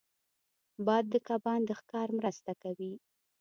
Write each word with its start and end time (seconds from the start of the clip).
باد 0.85 1.05
د 1.13 1.15
کبان 1.27 1.59
د 1.65 1.69
ښکار 1.79 2.07
مرسته 2.19 2.51
کوي 2.63 2.93